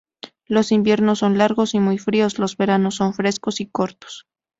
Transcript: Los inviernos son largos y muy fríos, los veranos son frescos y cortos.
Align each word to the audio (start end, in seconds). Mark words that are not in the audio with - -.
Los 0.47 0.71
inviernos 0.71 1.19
son 1.19 1.37
largos 1.37 1.75
y 1.75 1.79
muy 1.79 1.99
fríos, 1.99 2.39
los 2.39 2.57
veranos 2.57 2.95
son 2.95 3.13
frescos 3.13 3.61
y 3.61 3.67
cortos. 3.67 4.25